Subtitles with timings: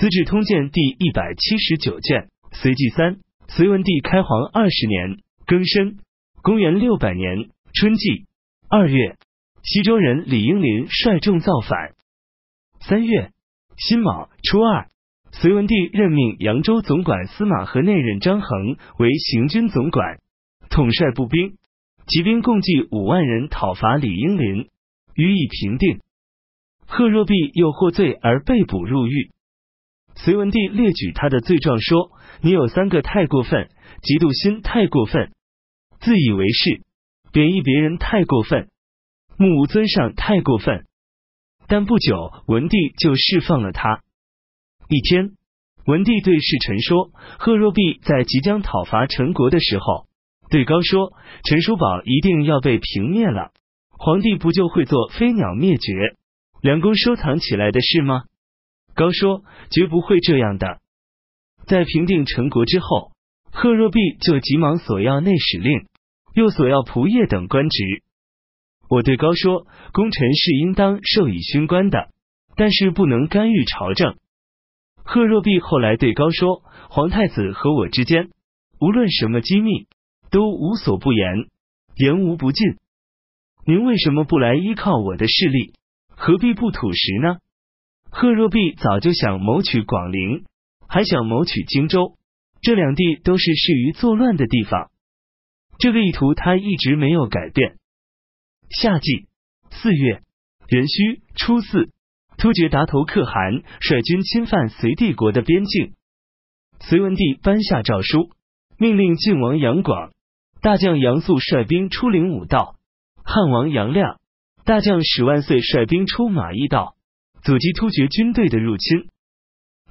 [0.00, 3.18] 资治通鉴》第一百七十九卷，隋纪三，
[3.48, 5.98] 隋文帝开皇二十年庚申，
[6.40, 8.24] 公元六百年春季
[8.70, 9.18] 二月，
[9.62, 11.92] 西周人李英林率众造反。
[12.80, 13.32] 三月
[13.76, 14.88] 辛卯初二，
[15.32, 20.18] 隋文帝任命扬州总管司马和内任张衡为行军总管，
[20.70, 21.58] 统帅步兵，
[22.06, 24.70] 骑兵共计五万人讨伐李英林，
[25.14, 26.00] 予以平定。
[26.86, 29.30] 贺若弼又获罪而被捕入狱。
[30.16, 32.12] 隋文帝列举他的罪状说
[32.42, 33.70] ：“你有三个太过分，
[34.02, 35.32] 嫉妒心太过分，
[36.00, 36.82] 自以为是，
[37.32, 38.68] 贬义别人太过分，
[39.38, 40.84] 目无尊上太过分。”
[41.68, 44.00] 但不久，文帝就释放了他。
[44.88, 45.30] 一天，
[45.86, 50.06] 文帝对侍臣说：“贺若弼在即将讨伐陈国的时候，
[50.50, 51.12] 对高说
[51.48, 53.52] ：‘陈叔宝一定要被平灭了，
[53.90, 56.16] 皇帝不就会做飞鸟灭绝，
[56.60, 58.24] 梁公收藏起来的事吗？’”
[59.00, 60.78] 高说：“绝不会这样的。”
[61.64, 63.12] 在平定陈国之后，
[63.50, 65.86] 贺若弼就急忙索要内史令，
[66.34, 68.02] 又索要仆射等官职。
[68.90, 72.10] 我对高说：“功臣是应当授以勋官的，
[72.56, 74.18] 但是不能干预朝政。”
[75.02, 78.28] 贺若弼后来对高说：“皇太子和我之间，
[78.82, 79.86] 无论什么机密，
[80.30, 81.48] 都无所不言，
[81.96, 82.76] 言无不尽。
[83.64, 85.72] 您为什么不来依靠我的势力？
[86.14, 87.38] 何必不吐实呢？”
[88.10, 90.44] 贺若弼早就想谋取广陵，
[90.88, 92.16] 还想谋取荆州，
[92.60, 94.90] 这两地都是适于作乱的地方。
[95.78, 97.76] 这个意图他一直没有改变。
[98.68, 99.26] 夏季
[99.70, 100.22] 四月
[100.68, 101.90] 壬戌初四，
[102.36, 105.94] 突厥达头可汗率军侵犯隋帝国的边境，
[106.80, 108.30] 隋文帝颁下诏书，
[108.76, 110.10] 命令晋王杨广、
[110.60, 112.74] 大将杨素率兵出灵武道，
[113.24, 114.20] 汉王杨亮、
[114.64, 116.96] 大将史万岁率兵出马邑道。
[117.42, 119.08] 阻击突厥军队的入侵，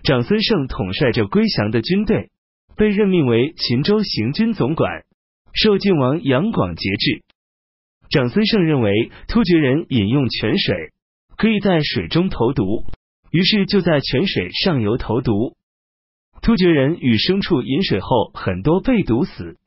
[0.04, 2.30] 长孙晟统帅着归降的军队，
[2.76, 5.04] 被任命为秦州行军总管，
[5.54, 7.24] 受晋王杨广节制。
[8.12, 10.94] 长孙晟认为突厥人饮用泉水
[11.38, 12.86] 可以在水中投毒，
[13.32, 15.56] 于是就在泉水上游投毒。
[16.42, 19.58] 突厥人与牲畜饮水后，很多被毒死，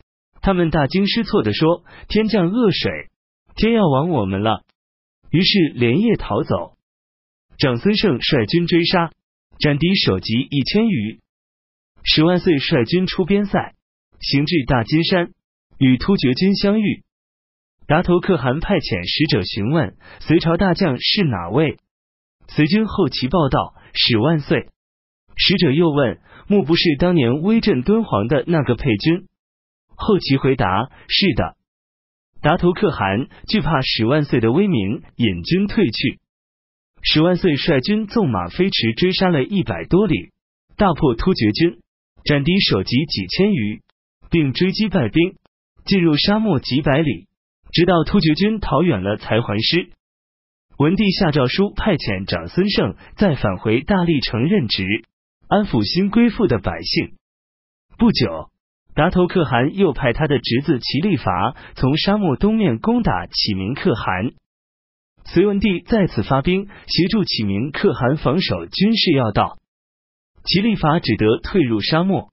[0.41, 3.09] 他们大惊失措的说：“天降恶水，
[3.57, 4.63] 天要亡我们了。”
[5.31, 6.77] 于是连夜逃走。
[7.63, 9.13] 长孙晟率军追杀，
[9.61, 11.21] 斩敌首级一千余。
[12.03, 13.75] 十万岁率军出边塞，
[14.19, 15.31] 行至大金山，
[15.79, 17.05] 与突厥军相遇。
[17.87, 21.79] 达头可汗派遣使者询问隋朝大将是哪位。
[22.49, 24.71] 隋军后旗报道：“史万岁。”
[25.39, 26.19] 使者又问
[26.51, 29.29] ：“莫不是当年威震敦煌的那个沛军？”
[29.95, 31.55] 后旗回答：“是的。”
[32.43, 36.19] 达头可汗惧怕史万岁的威名，引军退去。
[37.05, 40.31] 十万岁率军纵马飞驰，追杀了一百多里，
[40.77, 41.81] 大破突厥军，
[42.25, 43.83] 斩敌首级几千余，
[44.31, 45.35] 并追击败兵，
[45.85, 47.27] 进入沙漠几百里，
[47.73, 49.91] 直到突厥军逃远了才还师。
[50.79, 54.87] 文帝下诏书，派遣长孙晟再返回大历城任职，
[55.49, 57.17] 安抚新归附的百姓。
[57.99, 58.49] 不久，
[58.95, 64.33] 达头可汗又派他的侄子齐力伐从沙漠东面攻打启明可汗。
[65.33, 69.57] 隋文帝再次发兵协助启明可汗防守军事要道，
[70.45, 72.29] 齐立法只得退入沙漠。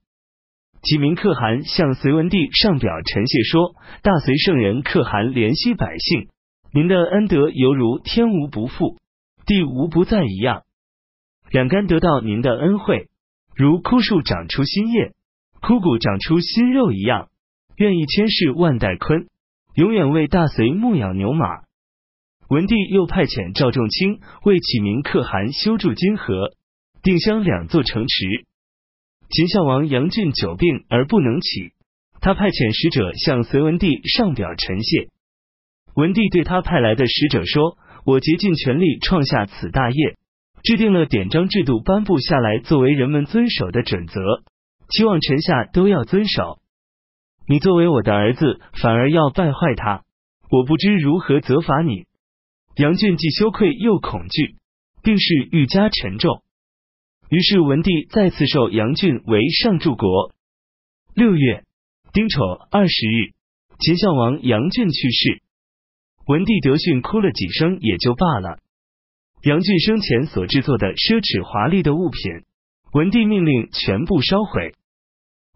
[0.82, 3.74] 启明可汗向隋文帝上表陈谢说
[4.04, 6.28] ：“大隋圣人可汗怜惜百姓，
[6.74, 8.98] 您的恩德犹如天无不复，
[9.46, 10.64] 地无不在一样。
[11.50, 13.08] 两干得到您的恩惠，
[13.56, 15.14] 如枯树长出新叶，
[15.62, 17.30] 枯骨长出新肉一样。
[17.76, 19.26] 愿意千世万代坤，
[19.74, 21.62] 永远为大隋牧养牛马。”
[22.50, 26.50] 文帝又派遣赵仲卿为启明可汗修筑金河、
[27.00, 28.26] 定襄两座城池。
[29.28, 31.70] 秦孝王杨俊久病而不能起，
[32.20, 35.10] 他派遣使者向隋文帝上表陈谢。
[35.94, 40.16] 文帝对他派来的使者说：“我竭尽全力创下此大业，
[40.64, 44.20] 制定了典章制度，颁布下来作为人们遵守的准则，
[44.88, 46.58] 期望臣下都要遵守。
[47.46, 50.02] 你作为我的儿子，反而要败坏他，
[50.50, 52.06] 我不知如何责罚你。”
[52.76, 54.56] 杨俊既羞愧又恐惧，
[55.02, 56.42] 病势愈加沉重。
[57.28, 60.32] 于是文帝再次授杨俊为上柱国。
[61.14, 61.64] 六月
[62.12, 63.34] 丁丑二十日，
[63.78, 65.42] 秦孝王杨俊去世。
[66.26, 68.58] 文帝得讯，哭了几声也就罢了。
[69.42, 72.44] 杨俊生前所制作的奢侈华丽的物品，
[72.92, 74.74] 文帝命令全部烧毁。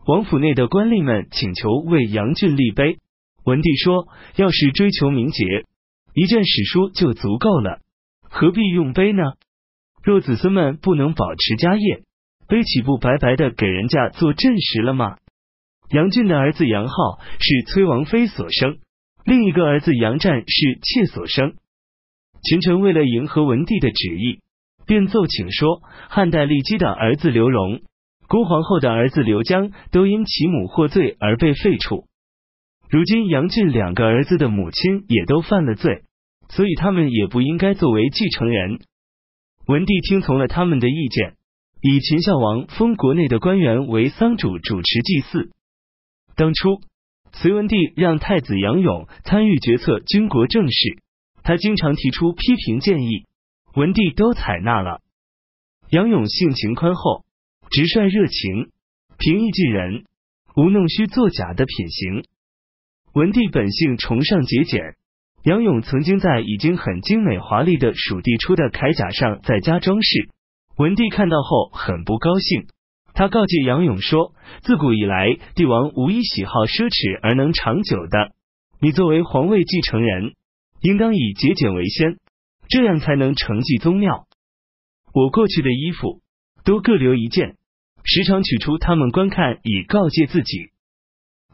[0.07, 2.99] 王府内的官吏们请求为杨俊立碑，
[3.45, 5.65] 文帝说：“要是追求名节。”
[6.15, 7.81] 一卷史书就足够了，
[8.23, 9.23] 何必用碑呢？
[10.01, 12.05] 若子孙们不能保持家业，
[12.47, 15.17] 碑岂不白白的给人家做证实了吗？
[15.91, 16.95] 杨俊的儿子杨浩
[17.41, 18.79] 是崔王妃所生，
[19.25, 21.55] 另一个儿子杨战是妾所生。
[22.45, 24.39] 群臣为了迎合文帝的旨意，
[24.87, 27.81] 便奏请说，汉代骊姬的儿子刘荣、
[28.29, 32.05] 恭皇后的儿子刘江都因其母获罪而被废黜。
[32.89, 36.03] 如今杨俊两个儿子的母亲也都犯了罪，
[36.49, 38.79] 所以他们也不应该作为继承人。
[39.67, 41.35] 文帝听从了他们的意见，
[41.81, 45.51] 以秦孝王封国内的官员为丧主，主持祭祀。
[46.37, 46.81] 当初
[47.33, 50.99] 隋文帝让太子杨勇参与决策军国政事。
[51.43, 53.25] 他经常提出批评建议，
[53.75, 55.01] 文帝都采纳了。
[55.91, 57.25] 杨勇性情宽厚，
[57.71, 58.71] 直率热情，
[59.19, 60.05] 平易近人，
[60.57, 62.25] 无弄虚作假的品行。
[63.15, 64.97] 文帝本性崇尚节俭，
[65.45, 70.31] 杨勇曾经在已经很精美华丽的蜀地出的铠甲上再加装饰。
[70.77, 72.67] 文帝看到后很不高兴，
[73.13, 74.35] 他告诫杨勇说
[74.67, 78.33] ：“自古以来，帝王无一喜好奢侈而能长久的。
[78.81, 80.33] 你作为皇位继承人。”
[80.83, 82.19] 应当以节俭为先，
[82.69, 84.27] 这样才能承继宗庙。
[85.15, 86.21] 我过去的衣服
[86.65, 87.57] 都各留一件，
[88.03, 90.74] 时常取出他们观看，以告诫自己。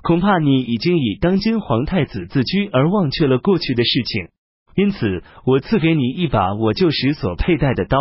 [0.03, 4.29] 恐怕你已经以当今皇太子自居，而忘却了过去的事情。
[4.75, 7.99] 因此，我赐给你一把我旧时所佩戴的刀，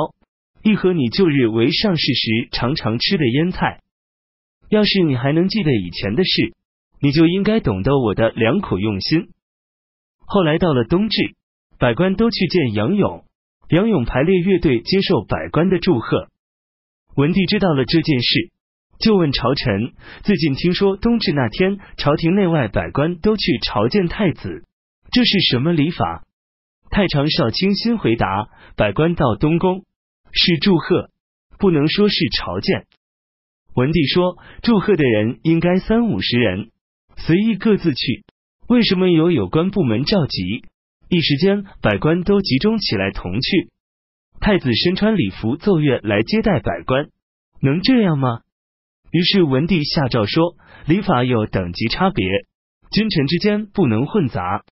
[0.63, 3.81] 一盒你旧日为上士时常常吃的腌菜。
[4.69, 6.53] 要是你还能记得以前的事，
[7.01, 9.29] 你就应该懂得我的良苦用心。
[10.25, 11.33] 后来到了冬至，
[11.79, 13.25] 百官都去见杨勇，
[13.69, 16.27] 杨勇排列乐队接受百官的祝贺。
[17.15, 18.51] 文帝知道了这件事，
[18.99, 19.93] 就问朝臣
[20.23, 24.65] ：“最近听说冬至那天，朝廷内外百官都去朝见太子，
[25.11, 26.25] 这是什么礼法？”
[26.91, 29.85] 太常少卿心回答：“百官到东宫
[30.33, 31.09] 是祝贺，
[31.57, 32.87] 不能说是朝见。”
[33.73, 36.71] 文帝说：“祝贺的人应该三五十人，
[37.15, 38.25] 随意各自去。”
[38.67, 40.65] 为什么有有关部门召集，
[41.07, 43.69] 一时间百官都集中起来同去？
[44.41, 47.07] 太子身穿礼服奏乐来接待百官，
[47.61, 48.41] 能这样吗？
[49.11, 52.27] 于是文帝下诏说，礼法有等级差别，
[52.91, 54.63] 君臣之间不能混杂。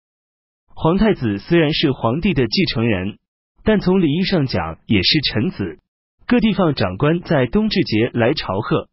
[0.74, 3.18] 皇太子虽然是皇帝的继承人，
[3.64, 5.78] 但从礼仪上讲也是臣子。
[6.26, 8.88] 各地方长官在冬至节来朝贺，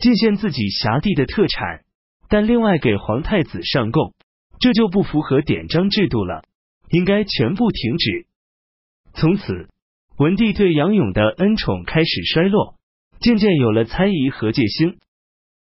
[0.00, 1.82] 进献自己辖地的特产，
[2.28, 4.14] 但另外给皇太子上贡。
[4.58, 6.42] 这就不符合典章制度了，
[6.90, 8.26] 应该全部停止。
[9.12, 9.68] 从此，
[10.16, 12.77] 文帝对杨勇的恩宠开始衰落，
[13.20, 14.98] 渐渐有了猜疑和戒心。